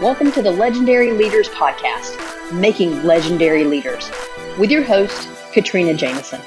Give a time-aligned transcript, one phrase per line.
[0.00, 4.08] Welcome to the Legendary Leaders Podcast, Making Legendary Leaders,
[4.56, 6.40] with your host, Katrina Jameson,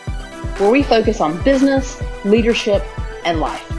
[0.57, 2.81] where we focus on business, leadership,
[3.25, 3.69] and life.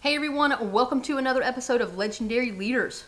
[0.00, 3.04] Hey everyone, welcome to another episode of Legendary Leaders.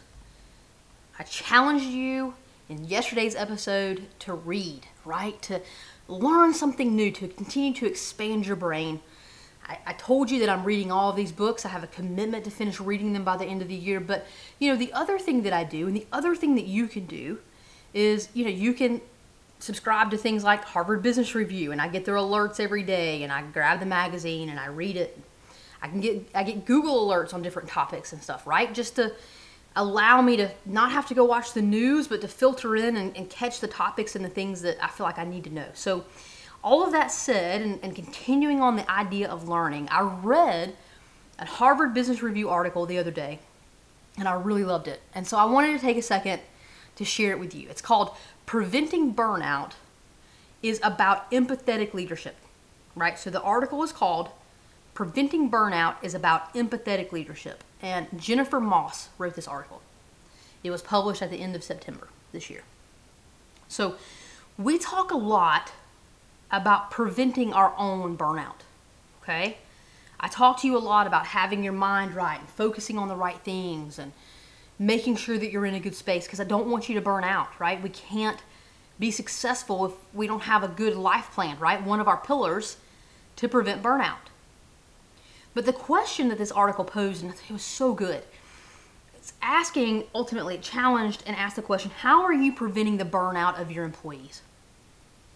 [1.19, 2.35] I challenged you
[2.69, 5.41] in yesterday's episode to read, right?
[5.41, 5.63] To
[6.09, 9.01] learn something new, to continue to expand your brain
[9.67, 11.65] I, I told you that I'm reading all of these books.
[11.65, 14.01] I have a commitment to finish reading them by the end of the year.
[14.01, 14.27] But,
[14.59, 17.07] you know, the other thing that I do, and the other thing that you can
[17.07, 17.39] do,
[17.93, 19.01] is, you know, you can
[19.59, 23.33] subscribe to things like Harvard Business Review, and I get their alerts every day, and
[23.33, 25.19] I grab the magazine and I read it.
[25.81, 28.73] I can get I get Google alerts on different topics and stuff, right?
[28.73, 29.13] Just to
[29.77, 33.17] allow me to not have to go watch the news, but to filter in and,
[33.17, 35.67] and catch the topics and the things that I feel like I need to know.
[35.75, 36.05] So
[36.65, 40.75] all of that said, and, and continuing on the idea of learning, I read
[41.39, 43.39] a Harvard Business Review article the other day,
[44.17, 45.03] and I really loved it.
[45.15, 46.41] And so I wanted to take a second
[46.97, 47.69] to share it with you.
[47.69, 49.73] It's called Preventing Burnout
[50.63, 52.37] is about empathetic leadership,
[52.97, 53.19] right?
[53.19, 54.31] So the article is called
[54.95, 57.63] Preventing Burnout is about empathetic leadership.
[57.83, 59.83] And Jennifer Moss wrote this article.
[60.63, 62.63] It was published at the end of September this year.
[63.69, 63.97] So
[64.57, 65.73] we talk a lot
[66.51, 68.63] about preventing our own burnout.
[69.23, 69.59] Okay?
[70.21, 73.17] I talk to you a lot about having your mind right and focusing on the
[73.17, 74.13] right things and
[74.79, 77.25] making sure that you're in a good space because I don't want you to burn
[77.25, 77.83] out, right?
[77.83, 78.43] We can't
[78.99, 81.83] be successful if we don't have a good life plan, right?
[81.83, 82.77] One of our pillars
[83.37, 84.31] to prevent burnout.
[85.53, 88.23] But the question that this article posed, and it was so good,
[89.15, 93.71] it's asking, ultimately, challenged and asked the question how are you preventing the burnout of
[93.71, 94.43] your employees?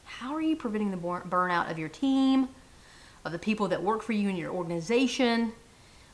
[0.08, 2.48] How are you preventing the burnout of your team,
[3.24, 5.52] of the people that work for you in your organization,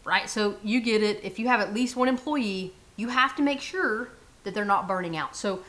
[0.05, 0.29] right?
[0.29, 1.23] So you get it.
[1.23, 4.09] If you have at least one employee, you have to make sure
[4.43, 5.37] that they're not burning out.
[5.37, 5.61] So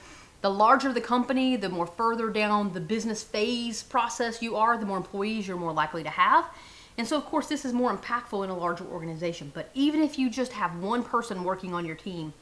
[0.42, 4.86] the larger the company, the more further down the business phase process you are, the
[4.86, 6.46] more employees you're more likely to have.
[6.98, 9.52] And so, of course, this is more impactful in a larger organization.
[9.54, 12.34] But even if you just have one person working on your team,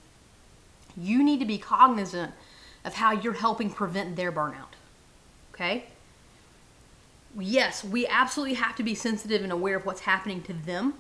[0.96, 2.34] you need to be cognizant
[2.85, 4.74] of how you're helping prevent their burnout.
[5.53, 5.86] Okay?
[7.38, 10.94] Yes, we absolutely have to be sensitive and aware of what's happening to them,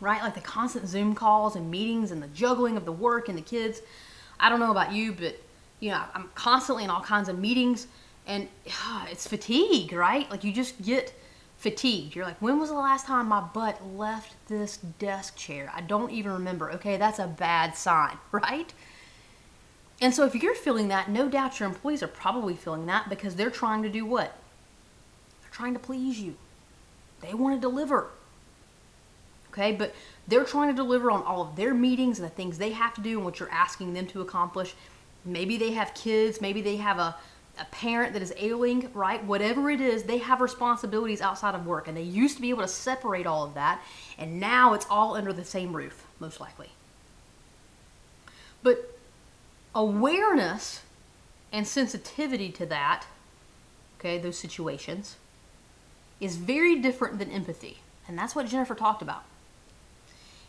[0.00, 0.22] right?
[0.22, 3.42] Like the constant Zoom calls and meetings and the juggling of the work and the
[3.42, 3.80] kids.
[4.38, 5.40] I don't know about you, but
[5.80, 7.86] you know, I'm constantly in all kinds of meetings
[8.26, 8.48] and
[8.84, 10.30] uh, it's fatigue, right?
[10.30, 11.14] Like you just get
[11.58, 12.14] fatigued.
[12.14, 15.70] You're like, when was the last time my butt left this desk chair?
[15.74, 16.70] I don't even remember.
[16.72, 18.72] Okay, that's a bad sign, right?
[20.00, 23.36] And so if you're feeling that, no doubt your employees are probably feeling that because
[23.36, 24.34] they're trying to do what?
[25.42, 26.36] They're trying to please you.
[27.20, 28.08] They want to deliver.
[29.52, 29.94] Okay, but
[30.28, 33.00] they're trying to deliver on all of their meetings and the things they have to
[33.00, 34.74] do and what you're asking them to accomplish.
[35.24, 37.16] Maybe they have kids, maybe they have a,
[37.58, 39.22] a parent that is ailing, right?
[39.24, 42.62] Whatever it is, they have responsibilities outside of work and they used to be able
[42.62, 43.82] to separate all of that
[44.16, 46.70] and now it's all under the same roof, most likely.
[48.62, 48.99] But
[49.74, 50.82] awareness
[51.52, 53.06] and sensitivity to that,
[53.98, 55.16] okay, those situations,
[56.20, 57.78] is very different than empathy.
[58.06, 59.24] And that's what Jennifer talked about.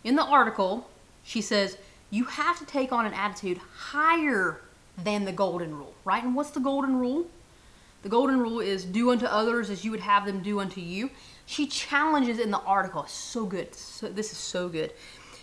[0.04, 0.90] In the article,
[1.24, 1.78] she says,
[2.10, 4.62] you have to take on an attitude higher
[4.98, 6.24] than the golden rule, right?
[6.24, 7.28] And what's the golden rule?
[8.04, 11.12] The golden rule is do unto others as you would have them do unto you.
[11.46, 13.74] She challenges in the article, so good.
[13.76, 14.92] So, this is so good.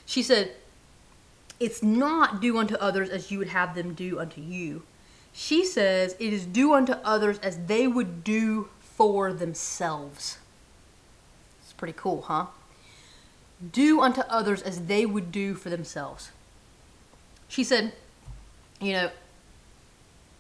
[0.06, 0.52] She said,
[1.60, 4.82] it's not do unto others as you would have them do unto you.
[5.32, 10.38] She says it is do unto others as they would do for themselves.
[11.62, 12.46] It's pretty cool, huh?
[13.72, 16.30] Do unto others as they would do for themselves.
[17.48, 17.92] She said,
[18.80, 19.10] you know,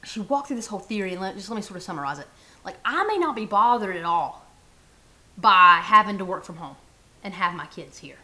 [0.04, 2.26] she walked through this whole theory and let, just let me sort of summarize it.
[2.64, 4.46] Like, I may not be bothered at all
[5.36, 6.76] by having to work from home
[7.24, 8.18] and have my kids here,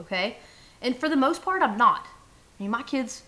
[0.00, 0.36] okay?
[0.82, 2.06] And for the most part, I'm not.
[2.64, 3.24] Mean, my kids,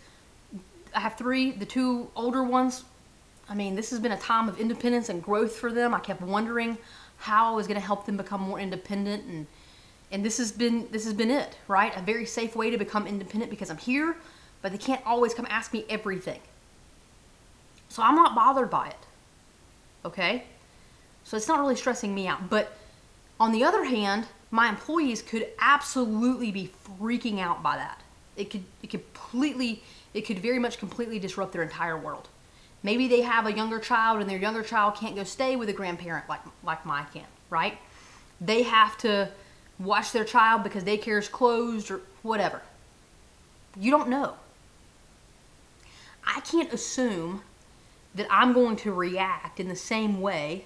[0.94, 2.85] I have three, the two older ones.
[3.50, 5.93] I mean, this has been a time of independence and growth for them.
[5.93, 6.79] I kept wondering
[7.19, 9.47] how I was going to help them become more independent and
[10.11, 11.94] and this has been this has been it, right?
[11.94, 14.17] A very safe way to become independent because I'm here,
[14.62, 16.41] but they can't always come ask me everything.
[17.91, 19.06] So I'm not bothered by it.
[20.06, 20.44] Okay?
[21.25, 22.79] So it's not really stressing me out, but
[23.38, 28.00] on the other hand, my employees could absolutely be freaking out by that
[28.37, 29.83] it could it completely
[30.15, 32.29] it could very much completely disrupt their entire world.
[32.83, 35.73] Maybe they have a younger child and their younger child can't go stay with a
[35.73, 37.79] grandparent like like mine can, right?
[38.41, 39.31] They have to
[39.79, 42.62] watch their child because daycare is closed or whatever.
[43.79, 44.35] You don't know.
[46.27, 47.43] I can't assume
[48.15, 50.65] that I'm going to react in the same way,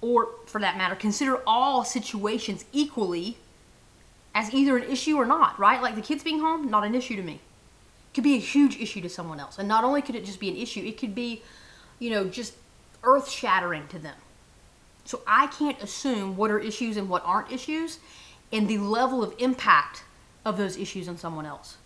[0.00, 3.38] or for that matter, consider all situations equally
[4.36, 5.80] as either an issue or not, right?
[5.80, 7.40] Like the kids being home, not an issue to me.
[8.12, 9.58] Could be a huge issue to someone else.
[9.58, 11.42] And not only could it just be an issue, it could be,
[11.98, 12.52] you know, just
[13.02, 14.16] earth shattering to them.
[15.06, 17.98] So I can't assume what are issues and what aren't issues
[18.52, 20.02] and the level of impact
[20.44, 21.78] of those issues on someone else.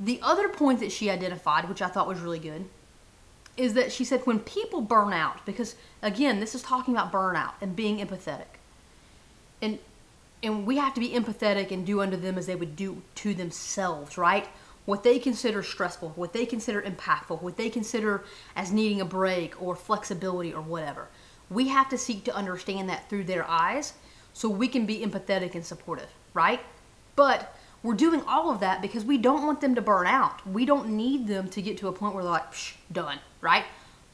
[0.00, 2.64] The other point that she identified, which I thought was really good,
[3.58, 7.52] is that she said when people burn out, because again, this is talking about burnout
[7.60, 8.56] and being empathetic.
[9.60, 9.78] And
[10.44, 13.34] and we have to be empathetic and do unto them as they would do to
[13.34, 14.46] themselves, right?
[14.84, 18.24] What they consider stressful, what they consider impactful, what they consider
[18.54, 21.08] as needing a break or flexibility or whatever.
[21.50, 23.94] We have to seek to understand that through their eyes
[24.32, 26.60] so we can be empathetic and supportive, right?
[27.16, 30.46] But we're doing all of that because we don't want them to burn out.
[30.46, 33.64] We don't need them to get to a point where they're like, Psh, done, right?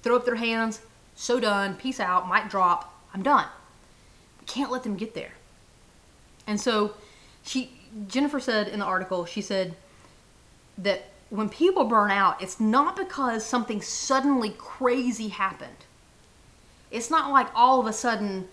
[0.03, 0.81] Throw up their hands,
[1.15, 3.47] so done, peace out, mic drop, I'm done.
[4.41, 5.33] We can't let them get there.
[6.51, 6.95] And so
[7.45, 7.71] she
[8.09, 9.77] Jennifer said in the article, she said
[10.79, 15.85] that when people burn out, it's not because something suddenly crazy happened.
[16.91, 18.49] It's not like all of a sudden,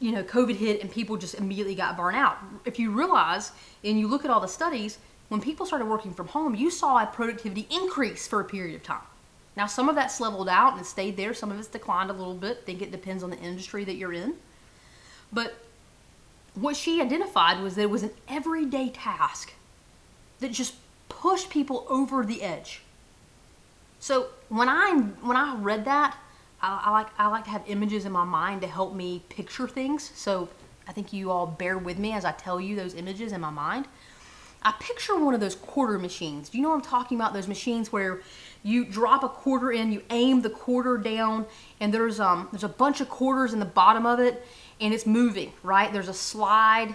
[0.00, 2.38] you know, COVID hit and people just immediately got burnt out.
[2.64, 3.52] If you realize
[3.84, 4.98] and you look at all the studies,
[5.28, 8.82] when people started working from home, you saw a productivity increase for a period of
[8.82, 9.06] time.
[9.56, 12.34] Now, some of that's leveled out and stayed there, some of it's declined a little
[12.34, 12.58] bit.
[12.62, 14.34] I think it depends on the industry that you're in.
[15.32, 15.54] But
[16.54, 19.54] what she identified was that it was an everyday task
[20.40, 20.74] that just
[21.08, 22.82] pushed people over the edge.
[24.00, 26.16] So when I when I read that,
[26.60, 29.68] I, I, like I like to have images in my mind to help me picture
[29.68, 30.10] things.
[30.14, 30.48] So
[30.88, 33.50] I think you all bear with me as I tell you those images in my
[33.50, 33.86] mind.
[34.64, 36.48] I picture one of those quarter machines.
[36.48, 37.32] Do you know what I'm talking about?
[37.32, 38.20] Those machines where
[38.62, 41.46] you drop a quarter in, you aim the quarter down,
[41.80, 44.46] and there's um there's a bunch of quarters in the bottom of it,
[44.82, 45.92] and it's moving, right?
[45.92, 46.94] There's a slide.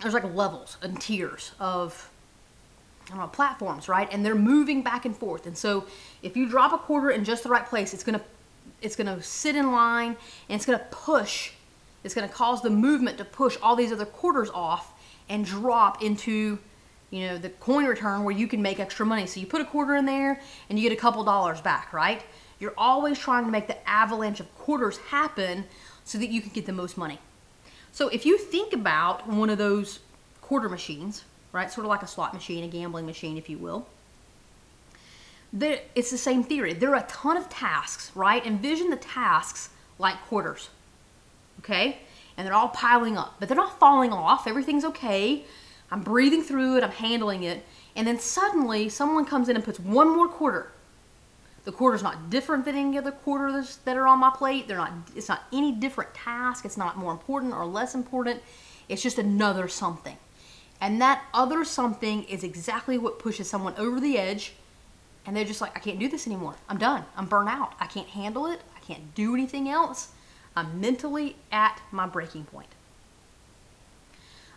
[0.00, 2.10] There's like levels and tiers of
[3.06, 4.06] I don't know, platforms, right?
[4.12, 5.46] And they're moving back and forth.
[5.46, 5.86] And so
[6.22, 8.20] if you drop a quarter in just the right place, it's gonna
[8.82, 10.16] it's gonna sit in line
[10.48, 11.52] and it's gonna push.
[12.04, 14.92] It's gonna cause the movement to push all these other quarters off
[15.28, 16.58] and drop into
[17.10, 19.26] you know the coin return where you can make extra money.
[19.26, 22.22] So you put a quarter in there and you get a couple dollars back, right?
[22.60, 25.64] You're always trying to make the avalanche of quarters happen
[26.08, 27.18] so that you can get the most money.
[27.92, 30.00] So if you think about one of those
[30.40, 33.86] quarter machines, right, sort of like a slot machine, a gambling machine, if you will,
[35.52, 36.72] it's the same theory.
[36.72, 38.44] There are a ton of tasks, right?
[38.46, 39.68] Envision the tasks
[39.98, 40.70] like quarters,
[41.58, 41.98] okay?
[42.36, 44.46] And they're all piling up, but they're not falling off.
[44.46, 45.44] Everything's okay.
[45.90, 47.64] I'm breathing through it, I'm handling it.
[47.94, 50.70] And then suddenly someone comes in and puts one more quarter
[51.64, 54.68] the quarter's not different than any other quarters that are on my plate.
[54.68, 54.92] They're not.
[55.14, 56.64] It's not any different task.
[56.64, 58.42] It's not more important or less important.
[58.88, 60.16] It's just another something.
[60.80, 64.54] And that other something is exactly what pushes someone over the edge.
[65.26, 66.54] And they're just like, I can't do this anymore.
[66.68, 67.04] I'm done.
[67.16, 67.74] I'm burnt out.
[67.80, 68.60] I can't handle it.
[68.74, 70.12] I can't do anything else.
[70.56, 72.68] I'm mentally at my breaking point.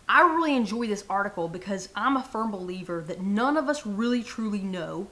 [0.08, 4.24] I really enjoy this article because I'm a firm believer that none of us really
[4.24, 5.08] truly know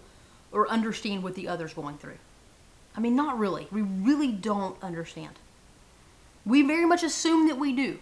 [0.51, 2.17] or understand what the other's going through.
[2.95, 3.67] I mean, not really.
[3.71, 5.35] We really don't understand.
[6.45, 7.99] We very much assume that we do.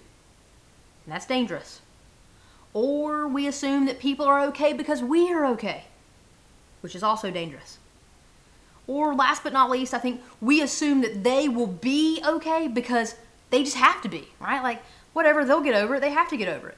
[1.05, 1.81] And that's dangerous.
[2.73, 5.85] Or we assume that people are okay because we are okay,
[6.81, 7.77] which is also dangerous.
[8.87, 13.15] Or last but not least, I think we assume that they will be okay because
[13.49, 14.63] they just have to be, right?
[14.63, 14.81] Like,
[15.13, 16.77] whatever, they'll get over it, they have to get over it.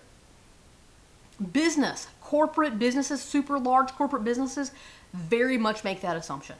[1.54, 4.72] Business, corporate businesses, super large corporate businesses,
[5.14, 6.56] very much make that assumption.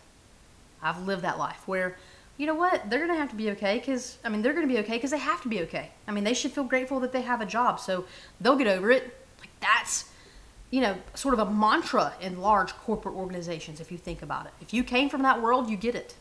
[0.82, 1.98] I've lived that life where,
[2.38, 4.68] you know what, they're going to have to be okay because, I mean, they're going
[4.68, 5.92] to be okay because they have to be okay.
[6.08, 8.06] I mean, they should feel grateful that they have a job, so
[8.40, 9.04] they'll get over it.
[9.40, 10.06] Like, that's,
[10.72, 14.54] you know, sort of a mantra in large corporate organizations if you think about it.
[14.62, 16.16] If you came from that world, you get it.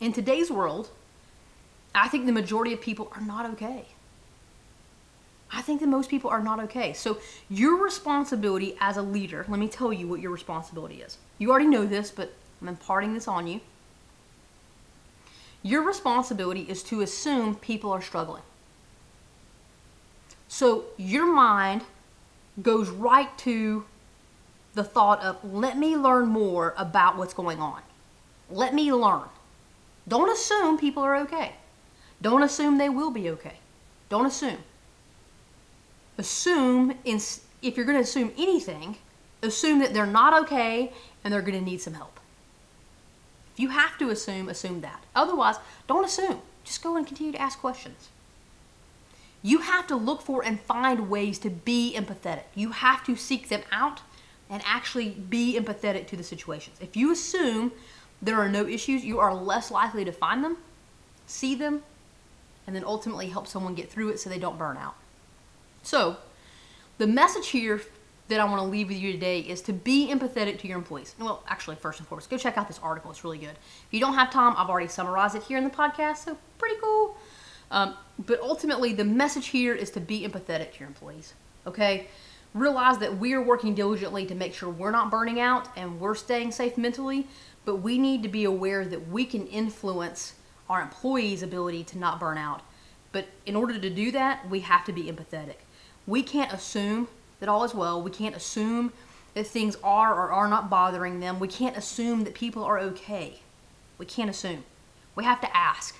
[0.00, 0.90] In today's world,
[1.94, 3.86] I think the majority of people are not okay.
[5.66, 6.92] Think that most people are not okay.
[6.92, 7.18] So,
[7.50, 11.18] your responsibility as a leader, let me tell you what your responsibility is.
[11.38, 12.32] You already know this, but
[12.62, 13.60] I'm imparting this on you.
[15.64, 18.44] Your responsibility is to assume people are struggling.
[20.46, 21.82] So, your mind
[22.62, 23.86] goes right to
[24.74, 27.82] the thought of, let me learn more about what's going on.
[28.48, 29.28] Let me learn.
[30.06, 31.54] Don't assume people are okay.
[32.22, 33.56] Don't assume they will be okay.
[34.08, 34.58] Don't assume.
[36.18, 37.20] Assume in,
[37.62, 38.96] if you're going to assume anything,
[39.42, 40.92] assume that they're not okay
[41.22, 42.20] and they're going to need some help.
[43.54, 45.02] If you have to assume, assume that.
[45.14, 45.56] Otherwise,
[45.86, 46.40] don't assume.
[46.64, 48.08] Just go and continue to ask questions.
[49.42, 52.42] You have to look for and find ways to be empathetic.
[52.54, 54.00] You have to seek them out
[54.50, 56.76] and actually be empathetic to the situations.
[56.80, 57.72] If you assume
[58.20, 60.58] there are no issues, you are less likely to find them,
[61.26, 61.82] see them,
[62.66, 64.96] and then ultimately help someone get through it so they don't burn out.
[65.86, 66.16] So,
[66.98, 67.80] the message here
[68.26, 71.14] that I want to leave with you today is to be empathetic to your employees.
[71.16, 73.08] Well, actually, first and foremost, go check out this article.
[73.12, 73.50] It's really good.
[73.50, 76.74] If you don't have time, I've already summarized it here in the podcast, so pretty
[76.82, 77.16] cool.
[77.70, 81.34] Um, but ultimately, the message here is to be empathetic to your employees.
[81.68, 82.08] Okay?
[82.52, 86.16] Realize that we are working diligently to make sure we're not burning out and we're
[86.16, 87.28] staying safe mentally,
[87.64, 90.34] but we need to be aware that we can influence
[90.68, 92.62] our employees' ability to not burn out.
[93.12, 95.54] But in order to do that, we have to be empathetic.
[96.06, 97.08] We can't assume
[97.40, 98.00] that all is well.
[98.00, 98.92] We can't assume
[99.34, 101.38] that things are or are not bothering them.
[101.38, 103.40] We can't assume that people are okay.
[103.98, 104.64] We can't assume.
[105.14, 105.96] We have to ask.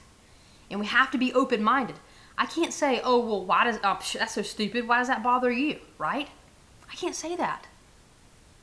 [0.70, 1.96] And we have to be open minded.
[2.38, 4.86] I can't say, oh, well, why does, oh, that's so stupid.
[4.86, 5.78] Why does that bother you?
[5.98, 6.28] Right?
[6.90, 7.66] I can't say that.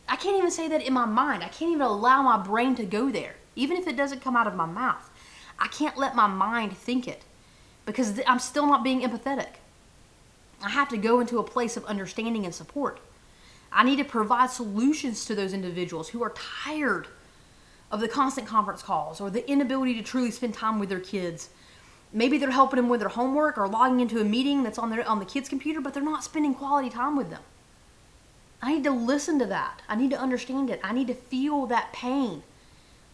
[0.07, 1.43] I can't even say that in my mind.
[1.43, 4.47] I can't even allow my brain to go there, even if it doesn't come out
[4.47, 5.09] of my mouth.
[5.57, 7.23] I can't let my mind think it
[7.85, 9.55] because I'm still not being empathetic.
[10.63, 12.99] I have to go into a place of understanding and support.
[13.71, 17.07] I need to provide solutions to those individuals who are tired
[17.91, 21.49] of the constant conference calls or the inability to truly spend time with their kids.
[22.11, 25.07] Maybe they're helping them with their homework or logging into a meeting that's on their
[25.07, 27.41] on the kids' computer, but they're not spending quality time with them.
[28.61, 29.81] I need to listen to that.
[29.89, 30.79] I need to understand it.
[30.83, 32.43] I need to feel that pain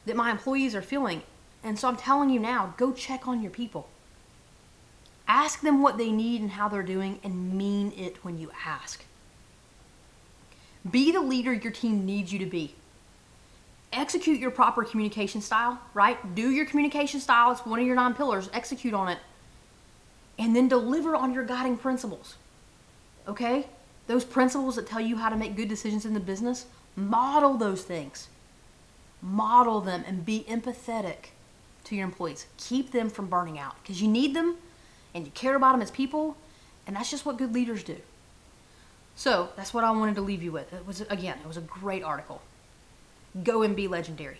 [0.05, 1.23] that my employees are feeling.
[1.63, 3.89] And so I'm telling you now, go check on your people.
[5.29, 9.05] Ask them what they need and how they're doing, and mean it when you ask.
[10.89, 12.73] Be the leader your team needs you to be.
[13.93, 16.33] Execute your proper communication style, right?
[16.33, 17.51] Do your communication style.
[17.51, 18.49] It's one of your nine pillars.
[18.53, 19.19] Execute on it.
[20.39, 22.35] And then deliver on your guiding principles.
[23.27, 23.67] Okay?
[24.07, 27.83] Those principles that tell you how to make good decisions in the business, model those
[27.83, 28.29] things.
[29.21, 31.31] Model them and be empathetic
[31.83, 32.47] to your employees.
[32.57, 34.57] Keep them from burning out because you need them
[35.13, 36.37] and you care about them as people,
[36.85, 37.97] and that's just what good leaders do.
[39.15, 40.71] So that's what I wanted to leave you with.
[40.71, 42.41] It was again, it was a great article.
[43.43, 44.39] Go and be legendary.